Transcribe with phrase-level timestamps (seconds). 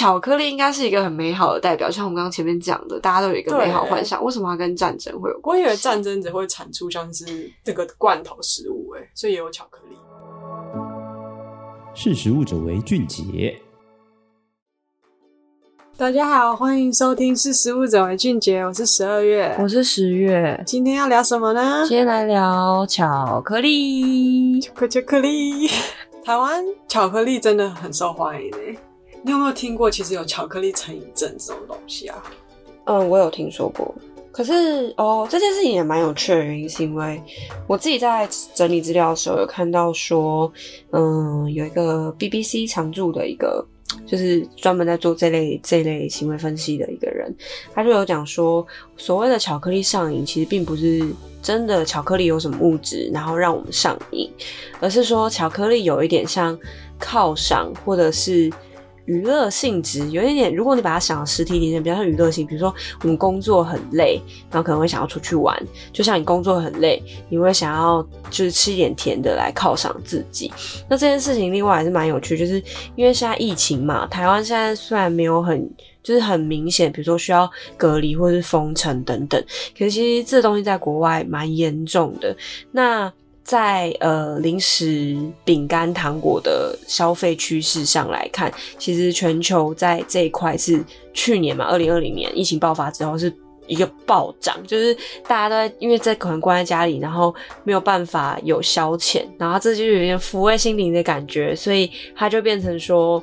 [0.00, 4.24] 巧克力应该是一个很美好的代表，像我们刚刚前面讲的，大家都有一个美好幻想。
[4.24, 5.38] 为什么它跟战争会有？
[5.42, 9.96] 我以为战争只会产出像是这个罐头食物，哎，所以也有巧克力。
[11.94, 13.60] 识食物者为俊杰。
[15.98, 20.58] 大家好，欢迎收听《识食物者为俊杰》，我是十二月，我是十月。
[20.64, 21.84] 今天要聊什么呢？
[21.86, 25.68] 今天来聊巧克力，巧克巧克力。
[26.24, 28.78] 台湾巧克力真的很受欢迎诶，
[29.22, 29.90] 你有没有听过？
[29.90, 32.22] 其实有巧克力成瘾症这种东西啊？
[32.84, 33.94] 嗯，我有听说过。
[34.32, 37.20] 可是哦，这件事情也蛮有趣的，原因是因为
[37.66, 40.50] 我自己在整理资料的时候有看到说，
[40.92, 43.64] 嗯，有一个 BBC 常驻的一个，
[44.06, 47.34] 就是专门在做这类这类行为分析的一个人，
[47.74, 51.06] 他就有讲说，所谓的巧克力上瘾，其实并不是。
[51.42, 54.30] 真的巧克力有什么物质，然后让我们上瘾，
[54.78, 56.54] 而是说巧克力有一点像
[57.00, 58.52] 犒赏或者是
[59.10, 60.54] 娱乐性质，有一点。
[60.54, 65.60] 如果你把它想实体一点，比较像娱乐性，比如说我们工作很累，然后可能会想要出去玩，
[65.92, 70.52] 就像你工作很累，你会想要就是吃一点甜的来犒赏自己。
[70.88, 72.62] 那这件事情另外还是蛮有趣，就是
[72.94, 75.68] 因为现在疫情嘛，台湾现在虽然没有很。
[76.02, 79.38] 就是很明显，比如说需要隔离或是封城等等。
[79.78, 82.34] 可是其实这东西在国外蛮严重的。
[82.72, 83.12] 那
[83.42, 93.32] 在呃零食、饼干、糖果的消费趋势上来看，其实全球在这一块是去年嘛，二零二零年疫情爆发之后是
[93.66, 94.94] 一个暴涨，就是
[95.26, 103.22] 大家都在因为在可能关在家里，然后没有办法有消遣，然后这就有点抚慰心灵的感觉，所以它就变成说。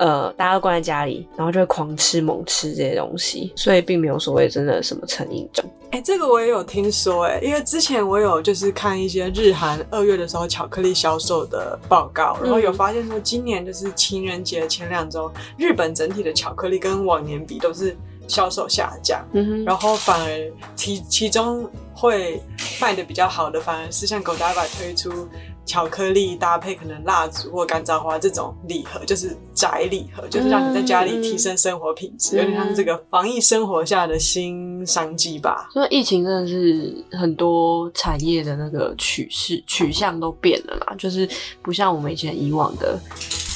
[0.00, 5.62] 呃，大家都关在家里，然后就会狂吃猛吃这些东西，所以并没有所谓真的什么成瘾症。
[5.90, 17.94] 哎、欸，这个我也有听说，哎，因为之前我有就是看一些日韩二月的时候巧克力销售的报告，然后有发现说今年就是情人节前两周，日本整体的巧克力跟往年比都是
[18.26, 19.22] 销售下降，
[19.66, 22.42] 然后反而其其中会
[22.80, 25.28] 卖的比较好的，反而是像 Godiva 推出。
[25.70, 35.68] 巧克力搭配可能蜡烛或干燥花这种礼盒，就是宅礼盒，就是让你在家里提升生活品质，嗯、有点像是这个防疫生活下的新商机吧。
[35.72, 41.28] 所以疫情真的是很多产业的那个趋势取向都变了啦，就是
[41.62, 42.98] 不像我们以前以往的。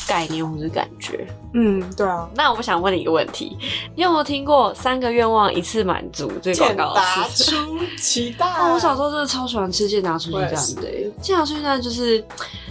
[0.06, 2.28] 概念或是感觉，嗯，对啊。
[2.34, 3.56] 那我想问你一个问题，
[3.94, 8.53] 你有没有听过三个愿望一次满足这个广告达 出奇蛋。
[8.54, 11.12] 哦，我小时候真的超喜欢吃健达出奇蛋的。
[11.20, 12.19] 健达出奇蛋就是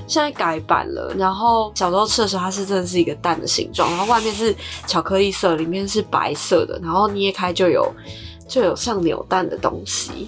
[0.08, 4.56] 现在改版了，然后小时候吃的时候，它是真的是一个蛋的形状，然后外面是
[4.88, 7.92] 巧克力色，里面是白色的，然后捏开就有
[8.48, 10.28] 就有像扭蛋的东西。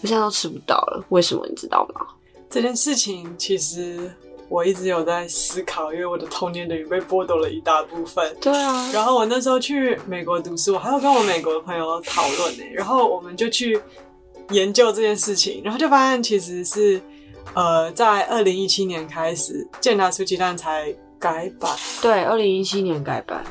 [0.00, 2.02] 可现在都吃不到了，为什么你知道吗？
[2.50, 4.12] 这件事情其实。
[4.48, 8.36] 我一直有在思考，因为我的童年等于被剥夺了一大部分。
[8.40, 8.90] 对啊。
[8.92, 12.64] 然后我那时候去美国读书，我还要跟我美国的朋友讨论呢。
[12.72, 13.80] 然后我们就去
[14.50, 17.00] 研究这件事情，然后就发现其实是，
[17.54, 21.74] 呃，在二零一七年开始，健达出鸡蛋才改版。
[22.02, 23.44] 对，二零一七年改版。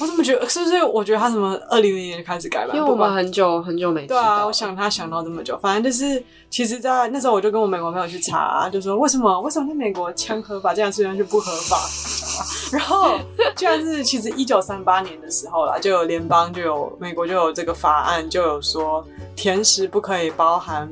[0.00, 0.82] 我怎么觉得是不是？
[0.84, 4.08] 我觉得他什么二零零年就开始改版，因为我们很久很久没吃。
[4.08, 11.78] 对啊，我想他想到这么久，反正就是，其实，在那时候我就跟我美国朋友去查，就说为什么为什么在美国枪合法，这样虽然是不合法，
[12.72, 13.18] 然后
[13.56, 20.88] 居然是其实一九三八年的时候啦，就有联邦就有美国就有这个法案，就有说甜食不可以包含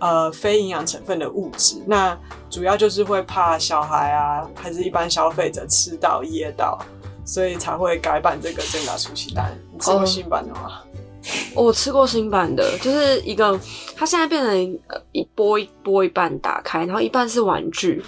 [0.00, 2.16] 呃非营养成分的物质，那
[2.50, 6.78] 主要就是会怕小孩啊，还是一般消费者吃到噎到。
[7.24, 9.56] 所以才会改版这个健达出奇蛋。
[9.72, 10.82] 你吃过新版的吗？
[11.54, 13.58] 我吃过新版的，就是一个，
[13.96, 14.78] 它现在变成
[15.12, 18.02] 一波一波一半打开，然后一半是玩具。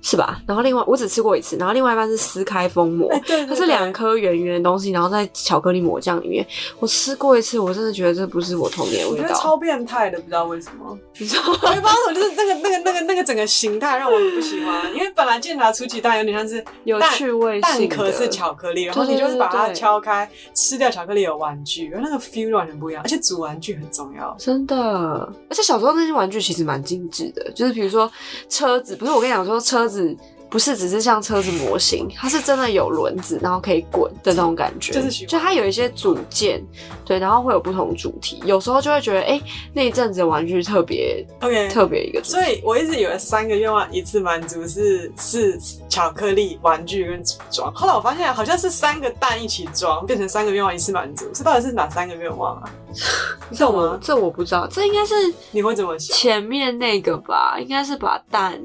[0.00, 0.40] 是吧？
[0.46, 6.46] 然后另外我只吃过一次，然后另外一半是撕开封膜，欸、对对对，它是两颗圆圆的东西，然后在巧克力抹酱里面。
[6.78, 10.96] 我吃过一次，我真的觉得这不是我童年味道，我觉得超变态的，不知道为什么。
[11.18, 11.58] 你知道吗？
[11.62, 14.94] 我也不知道什么，就是那个那个那个那个整个形态让我很不喜欢。
[14.94, 23.02] 因为本来健达出奇蛋有点像是有趣味性，蛋壳是巧克力，然后你就是把它敲开，吃掉巧克力有玩具，然后那个 feel 完全不一样。
[23.02, 24.76] 而且组玩具很重要，真的。
[24.76, 28.10] 而且小时候那些玩具其实蛮精致的，就是比如说
[28.48, 30.16] 车子，不是我跟你讲说车子。
[30.50, 34.94] 不是只是像车子模型，它是真的有轮子，然后可以滚的那种感觉。
[34.94, 36.64] 就是就它有一些组件，
[37.04, 38.40] 对，然后会有不同主题。
[38.46, 39.42] 有时候就会觉得，哎、欸，
[39.74, 42.24] 那一阵子玩具特别，OK，特别一个。
[42.24, 47.70] 所以我一直以为三个愿望一次满足是是巧克力、玩具跟组装。
[47.74, 51.26] 后来我发现好像是三个蛋一起装，变成三个愿望一次满足。
[51.34, 52.70] 这到底是哪三个愿望啊？
[53.52, 55.14] 这我这我不知道，这应该是
[55.50, 56.16] 你会怎么想？
[56.16, 58.58] 前面那个吧，应该是把蛋。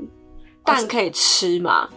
[0.64, 1.88] 蛋可以吃嘛，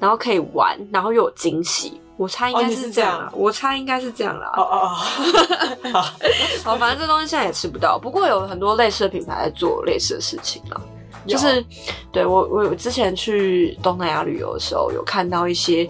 [0.00, 4.52] 然后可以玩，然后又有惊喜，我猜应该是这样啦，哦、我猜应该是这样啦。
[4.56, 4.90] 哦哦
[5.84, 6.02] 哦，好，
[6.72, 10.80] 好，反正这东西现在也吃不到，不过有很多类似的品牌在做类似的事情啦。
[11.26, 11.64] 就是
[12.12, 15.88] 对我，我之前去东南亚旅游的时候，有看到一些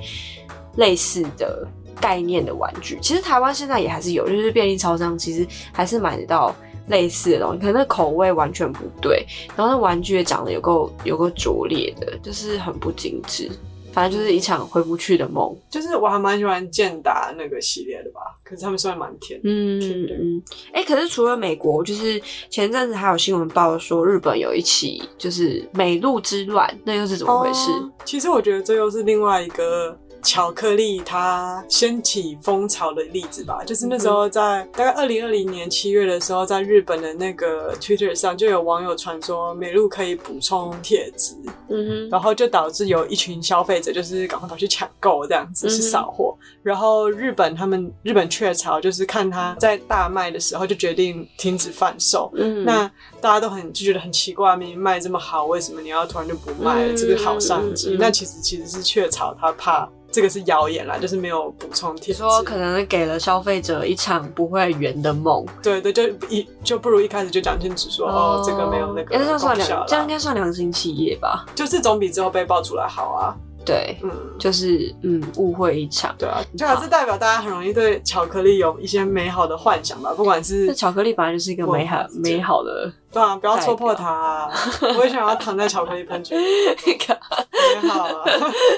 [0.77, 1.69] 类似的
[2.01, 2.99] 概念的玩具。
[3.03, 6.57] 其实台湾现在也还是有，就是便利超商其实还是买得到
[6.89, 9.25] 类似的东西，可能那口味完全不对，
[9.57, 13.51] 然后那玩具也长得有够有够拙劣的，就是很不精致。
[13.93, 15.57] 反正就是一场回不去的梦。
[15.71, 27.71] 就是我还蛮喜欢健达那个系列的吧，可是他们虽然蛮甜，嗯嗯，哎、欸，可是除了美国，就是前阵子还有新闻报说日本有一起就是美露之乱，那又是怎么回事？
[27.71, 29.99] 哦，其实我觉得这又是另外一个。
[30.27, 41.33] 巧克力它掀起风潮的例子吧，就是那时候在大概二零二零年七月的时候，在日本的那个 Twitter 上就有网友传说美露可以补充铁质，
[41.69, 52.91] 嗯哼，然后就导致有一群消费者就是赶快跑去抢购这样子，是扫货，然后日本他们日本雀巢就是看它在大卖的时候就决定停止贩售，嗯，那
[53.21, 56.95] 大家都很就觉得很奇怪，明明卖这么好，为什么你要突然就不卖了？
[56.97, 59.89] 这个好商机，那其实其实是雀巢他怕。
[60.17, 62.21] 这个是谣言啦，就是没有补充铁质。
[62.21, 65.45] 说可能给了消费者一场不会圆的梦。
[65.63, 69.15] 对对，就一就不如一开始就讲清楚说，哦，哦，这个没有那个。
[69.15, 71.45] 这样算两，这样应该算良心企业吧？
[71.55, 73.37] 就是总比之后被爆出来好啊。
[73.67, 76.15] 对，嗯，就是嗯，误会一场。
[76.17, 80.73] 对啊，就还是代表大家很容易对巧克力有一些美好的幻想吧，不管是。
[80.75, 82.91] 巧克力本来就是一个美好美好的。
[83.11, 84.51] 对啊，不要戳破它啊。
[84.97, 86.39] 我也想要躺在巧克力喷泉。
[86.41, 88.25] 美好啊。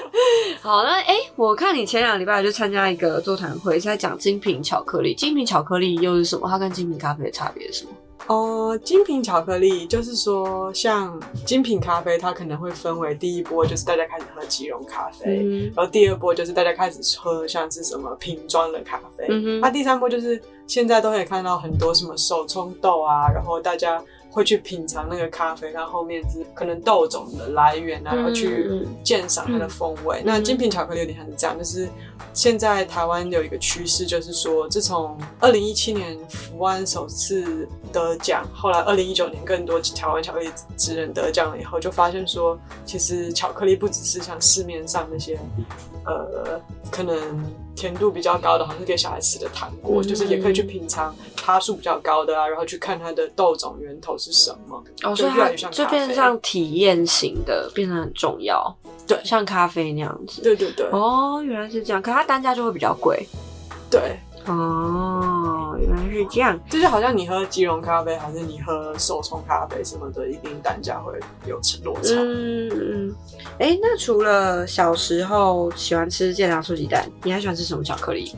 [0.61, 5.13] 好，那哎、欸，我看你前两个礼拜就参加一个座谈会，是在讲精品巧克力。
[5.13, 6.49] 精品巧克力又是什么？
[6.49, 7.91] 它跟精品咖啡的差别是什么？
[8.27, 24.03] 哦、呃，精品巧克力就是说，像精品咖啡，它可能会分为第一波就是大家开始喝即溶咖啡，嗯、然后第二波就是大家开始喝像是什么瓶装的咖啡，那、嗯啊、第三波就是现在都可以看到很多什么手冲豆啊，然后大家
[24.39, 30.21] 会去品尝那个咖啡，它后面是可能豆种的来源啊，然后去鉴赏它的风味。
[30.21, 31.87] 嗯、那精品巧克力有点像是这样，就是。
[32.31, 45.39] 现在台湾有一个趋势，就是说，自从二零一七年福安首次得奖，后来二零一九年更多台湾巧克力职人得奖了以后，就发现说，其实巧克力不只是像市面上那些，
[46.05, 47.17] 呃，可能
[47.79, 58.75] 甜度比较高的，好像是给小孩吃的糖果，嗯、就是也可以去品尝它数比较高的啊，然后去看它的豆种源头是什么，哦，所以它就变成像体验型的，变得很重要。
[59.07, 60.41] 对，像咖啡那样子。
[60.41, 60.85] 对对对。
[60.91, 63.25] 哦，原来是这样，可它单价就会比较贵。
[63.89, 64.19] 对。
[65.71, 66.59] 哦，原来是这样。
[66.69, 71.13] 就是好像你喝即溶咖啡，还是你喝手冲咖啡什么的，一定单价会
[71.45, 72.15] 有落差。
[72.15, 73.15] 嗯嗯。
[73.59, 78.33] 哎、欸，那除了小时候喜欢吃健达酥鸡蛋，你还喜欢吃什么巧克力？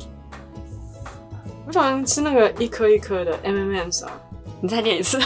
[1.68, 4.12] 我喜欢吃那个一颗一颗的 M&M's 啊。
[4.64, 5.18] 你再念一次，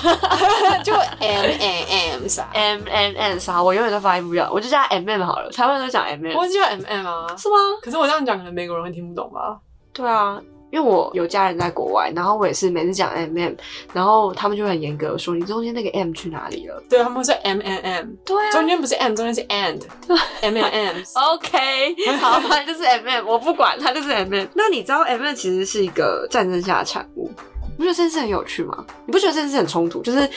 [0.81, 3.61] 就 M M M 啥？M M M 啥？
[3.61, 5.51] 我永远都发音不了，我就叫 M M 好了。
[5.51, 7.55] 台湾都讲 M M，我就叫 M M 啊，是吗？
[7.81, 9.59] 可是我这样讲，可能美国人会听不懂吧？
[9.91, 10.41] 对啊，
[10.75, 13.54] 因为我有家人在国外，然后我也是每次讲 M M，
[13.94, 16.83] 然后他们就很严格说，你中间那个 M 去哪里了？
[16.89, 20.18] 对，他们会说 M M M，对啊，中间不是 M，中间是 And，M
[20.57, 20.95] M M。
[21.16, 24.45] OK，好，反正就是 M M，我不管，它就是 M M。
[24.54, 27.32] 那你知道 M M 其实是一个战争下的产物？
[27.77, 28.86] 你不觉得这件事很有趣吗？
[29.05, 30.01] 你不觉得这件事很冲突？
[30.01, 30.29] 就是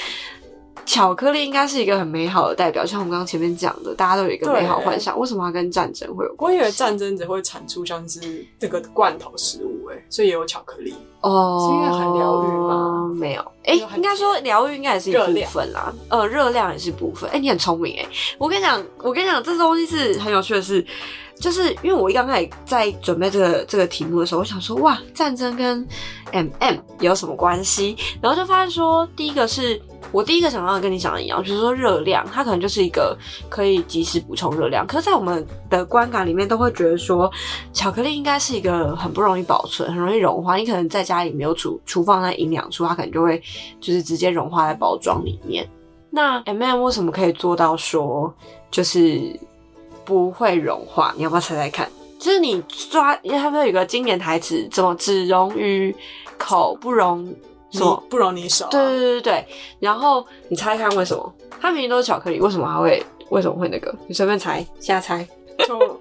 [0.88, 5.21] 巧克力应该是一个很美好的代表，像我们刚刚前面讲的，大家都有一个美好幻想。
[5.21, 6.59] 为什么要跟战争会有关系？
[6.59, 13.12] 我以为战争只会产出像是这个罐头食物，哎，所以也有巧克力哦，是因为很疗愈吗？
[13.14, 17.28] 没有，哎、欸，应该说疗愈应该也是一部分啦，量呃，热量也是部分。
[17.28, 18.07] 哎、欸，你很聪明，哎，
[18.38, 20.83] 我跟你讲，我跟你讲，这东西是很有趣的是。
[21.40, 25.87] 就是因为我一刚开始在准备这个这个题目的时候，我想说哇，战争跟
[26.33, 27.97] MM 有什么关系？
[28.21, 29.80] 然后就发现说，第一个是
[30.11, 33.16] 我第一个想到跟你讲的一样，就是说热量，它可能就是一个
[33.49, 34.87] 可以及时补充热量。
[34.87, 37.30] 可是，在我们的观感里面，都会觉得说，
[37.73, 40.57] 巧克力应该是一个很不容易保存、很容易融化。
[40.57, 43.40] 你可能在家里没有储储放在营养处，它可能就会
[43.80, 45.68] 就是直接融化在包装里面。
[46.11, 48.35] 那 MM 为什么可以做到说，
[48.71, 49.38] 就是？
[50.08, 51.86] 不会融化，你要不要猜猜看？
[52.18, 55.94] 就是你抓，因为他们有一个经典台词，怎么只溶于
[56.38, 57.26] 口，不溶
[57.70, 58.02] 什么？
[58.08, 58.70] 不溶你手啊。
[58.70, 59.46] 对对对对，
[59.78, 61.34] 然后你猜看为什么？
[61.60, 63.04] 它明明都是巧克力，为什么它会？
[63.28, 63.94] 为什么会那个？
[64.06, 65.28] 你随便猜，瞎猜。
[65.66, 66.00] 就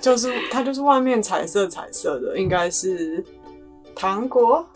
[0.00, 3.24] 就是它就是外面彩色彩色的，应该是
[3.94, 4.66] 糖果。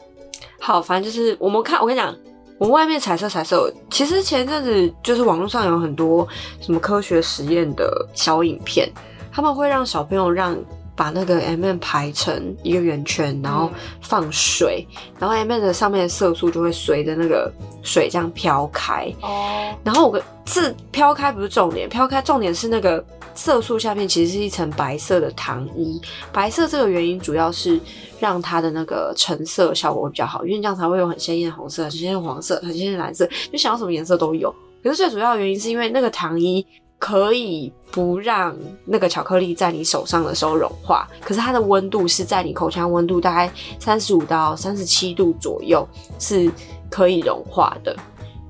[0.61, 2.14] 好，反正就是我们看，我跟你讲。
[2.59, 6.27] 我们外面彩色彩色，其实前阵子就是网络上有很多
[6.61, 8.91] 什么科学实验的小影片，
[9.33, 10.57] 他们会让小朋友让
[10.97, 13.71] 把那个 M&M 排成一个圆圈，然后
[14.03, 17.49] 放水，嗯、然后 M&M 的上面的色素就会随着那个
[17.85, 19.07] 水这样飘开。
[19.21, 19.73] 哦。
[19.85, 23.05] 然后我是飘开不是重点，飘开重点是那个
[23.38, 26.00] 色素下面其实是一层白色的糖衣。
[26.33, 27.78] 白色这个原因主要是
[28.18, 34.52] 让它的那个成色效果会比较好，因为这样才会有很鲜艳的红色、很鲜艳的黄色、很鲜艳的蓝色，就想要什么颜色都有。
[34.83, 36.66] 可是最主要的原因是因为那个糖衣。
[37.00, 45.87] 可以不让那个巧克力在你手上的时候融化，可是它的温度是在你口腔温度大概三十五到三十七度左右
[46.18, 46.50] 是
[46.90, 47.95] 可以融化的。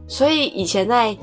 [0.08, 1.14] 所以以前在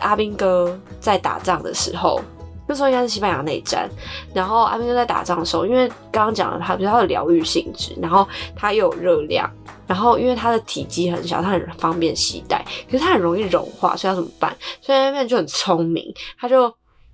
[0.00, 2.20] 阿兵哥在打仗的时候，
[2.68, 3.88] 那时候应该是西班牙内战，
[4.32, 9.50] 然后阿冰就在打仗的时候，因为刚刚讲了它比较有疗愈性质，然后它又有热量。
[9.86, 14.54] 然后，因为它的体积很小，它很方便携带，可是它很容易融化，所以要怎么办？
[14.82, 16.70] 所以阿冰就很聪明，他就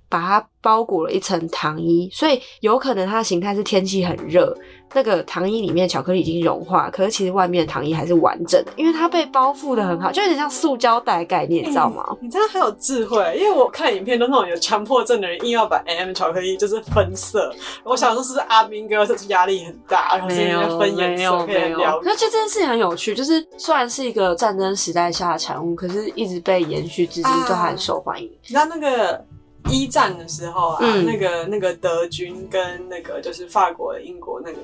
[0.09, 4.55] 把它包裹了一层糖衣，所以有可能它的形态是天气很热。
[4.93, 12.05] 那个糖衣里面巧克力已经融化，可是其实外面的糖衣还是完整的，因为它被包覆的很好，就有点像塑胶袋概念，你知道吗？
[12.11, 21.99] 欸、 你真的很有智慧，因为我看影片都那种有强迫症的人硬要把 M 巧克力就是分色，我想说是不是阿明哥是压力很大，然后是因为分颜色可以聊。
[21.99, 28.27] 可是这件事情很有趣，就是虽然是一个战争时代下的产物，可是一直被延续至今，都还很受欢迎。
[28.27, 29.21] 你知道那个
[29.69, 34.57] 一战的时候啊，嗯、那个那个德军跟那个就是法国、英国那个。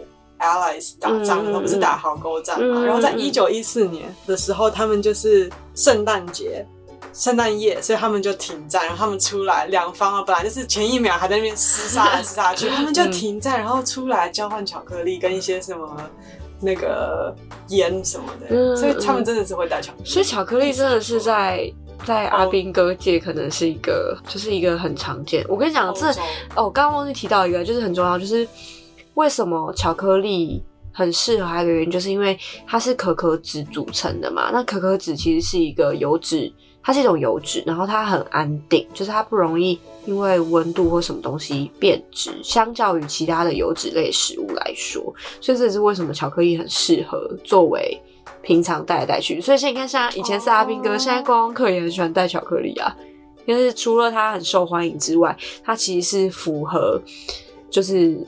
[0.43, 2.79] Allies 打仗的时候不是打壕沟战嘛？
[2.79, 6.65] 嗯、然后在一九一四年的时候，他们就是圣诞节、
[7.13, 8.83] 圣诞夜，所以他们就停战。
[8.87, 15.95] 然后他们出来，两方啊，本来就是前一秒还在那边厮杀来厮杀去，他们就停战，然后出来交换巧克力跟一些什么
[16.59, 17.31] 那个
[17.67, 18.47] 烟什么的。
[18.49, 20.09] 嗯、所以他们真的是会带巧克力。
[20.09, 21.71] 所以巧克力真的是在
[22.05, 25.45] 在阿兵哥界可能是一个，就是一个很常见。
[25.47, 26.21] 我跟你讲，这洲
[26.55, 28.47] 哦，刚刚忘记提到一个，就是很重要，就是。
[29.15, 31.45] 为什么巧克力很适合？
[31.45, 34.51] 还有一个原因就是因为它是可可脂组成的嘛。
[34.53, 42.31] 那可可脂其实是一个油脂，它是一种油脂，然后它很安定，就是它不容易因为温度或什么东西变质。
[42.41, 48.01] 相较于其他的油脂类食物来说，所以这也是为什么巧克力很适合作为
[48.41, 49.39] 平常带来带去。
[49.41, 52.95] 所以现在你看，像以前是阿兵哥，现在观光客也很喜欢带巧克力啊。
[53.45, 57.01] 因为除了它很受欢迎之外，它其实是符合
[57.69, 58.19] 就是。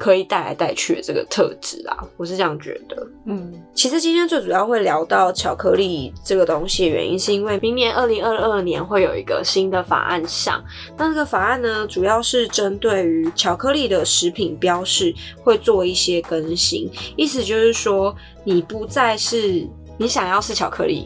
[0.00, 3.06] 可以带来带去的这个特质啊，我是这样觉得。
[3.26, 10.64] 嗯，其实今天最主要会聊到巧克力这个东西的原因，是因为明年二零二二年会有一个新的法案上。
[10.96, 21.04] 那这个法案呢，主要是针对于巧克力的食品标示会做一些更新，意思就是说，你不再是你想要是巧克力，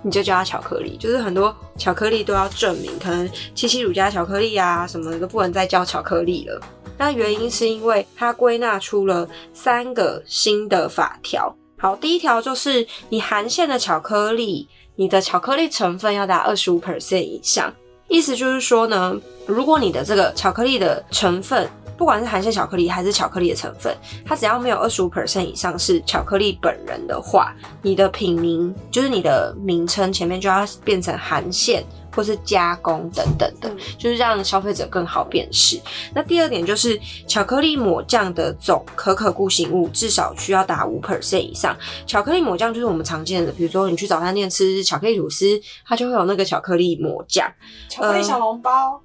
[0.00, 6.60] 你就叫它巧克力，就是很多巧克力都要证明，可能七七乳加巧克力啊什么的都不能再叫巧克力了。
[6.98, 11.54] 那原因是因为它归纳出了三个新的法条。
[11.78, 17.72] 好，第一条就是你含馅的巧克力，你的巧克力成分要达二十五 percent 以上。
[18.08, 19.14] 意思就是说呢，
[19.46, 31.84] 如果你的这个巧克力的成分，不管是含馅巧克力还是巧克力的成分，它只要没有二十五 percent 以上是巧克力本人的话，你的品名就是你的名称前面就要变成含馅
[32.18, 35.80] 或是加工等等的，就是让消费者更好辨识。
[36.12, 41.76] 那第二点就是巧克力抹酱的总可可固形物至少需要达五 percent 以上。
[42.08, 45.46] 巧克力抹酱就是我们常见的，比如说你去早餐店吃巧克力吐司，
[45.86, 47.48] 它就会有那个巧克力抹酱，
[47.88, 48.94] 巧克力小笼包。
[48.94, 49.00] 呃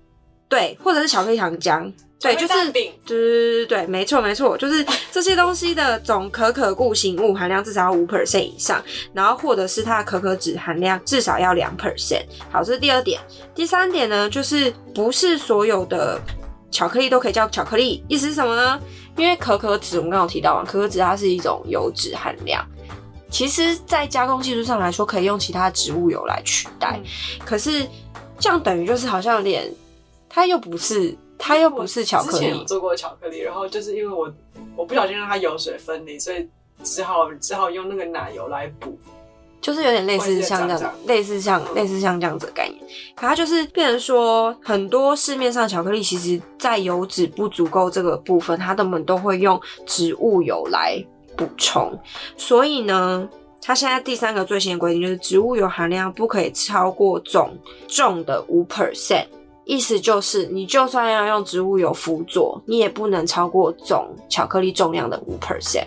[0.50, 1.92] 对，或者是巧克力糖浆，
[2.24, 8.82] 对，就是，对对对对，没错没错，就是 这些东西的总可可固形物含量至少要五 percent 以上，
[9.14, 12.24] 然后或者是它的可可脂含量至少要两 percent。
[12.50, 13.20] 好，这是第二点。
[13.54, 16.18] 第三点呢，就是不是所有的
[16.72, 18.80] 巧克力都可以叫巧克力，意思是什么呢？
[19.18, 22.66] 因为可可脂我们刚刚有提到啊，可可脂它是一种油脂含量，
[23.30, 27.86] 其实在加工技术上来说，可以用其他植物油来取代，嗯、可是
[28.40, 29.70] 这样等于就是好像有点。
[30.36, 32.38] 它又不是，它又不是巧克力。
[32.38, 34.32] 之前有做过巧克力，然后就是因为我
[34.76, 36.48] 我不小心让它油水分离，所以
[36.84, 38.98] 只好只好用那个奶油来补，
[39.62, 42.80] 就是有点类似像这样，类似像类似像这样子的概念。
[43.16, 51.04] 可它就是变成说，很多市面上巧克力，其实在油脂不足够这个部分，它们都会用植物油来
[51.36, 51.98] 补充。
[52.38, 53.28] 所以呢，
[53.62, 59.26] 它现在第三个最新的规定就是，植物油含量不可以超过总重的五 percent。
[59.66, 65.86] 意思就是，你就算要用植物油辅佐，你也不能超过总巧克力重量的五 percent。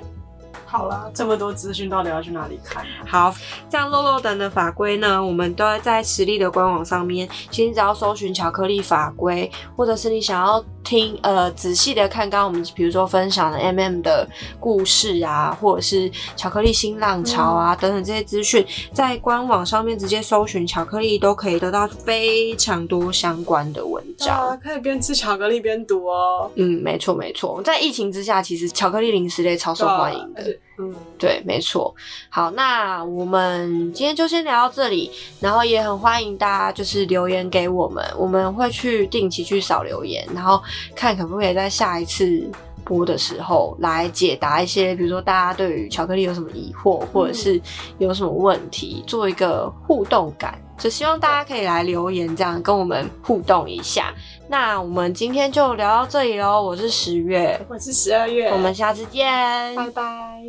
[0.68, 3.06] 好啦，这么多资讯到底要去哪里看啊？
[3.06, 3.34] 好，
[3.70, 7.28] 像漏漏等的法规呢，我们都要在实力的官网上面。
[7.50, 14.26] 其实只要搜寻巧克力法规，或者是你想要听呃仔细的看刚刚我们比如说分享的 MM 的
[14.60, 26.48] 故事啊，或者是巧克力新浪潮啊、嗯、等等这些资讯，在官网上面直接搜寻巧克力都可以得到非常多相关的文章，啊、可以边吃巧克力边读哦。
[26.54, 30.56] 嗯，没错没错，在疫情之下，其实巧克力零食类超受欢迎的。
[30.78, 31.94] 嗯，对，没错。
[32.28, 40.62] 好，那我们今天就先聊到这里，然后也很欢迎大家就是留言给我们，我们会去定期去扫留言，然后
[40.94, 42.46] 看可不可以在下一次
[42.84, 47.60] 播的时候来解答一些，比如说大家对于巧克力有什么疑惑，或者是
[47.98, 54.14] 有什么问题，做一个互动感，就希望大家可以来留言，这样跟我们互动一下。
[54.48, 60.42] 那我们今天就聊到这里喽，我是十月，我是十二月，我们下次见，拜拜。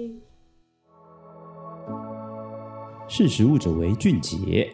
[3.07, 4.71] 识时务者为俊杰。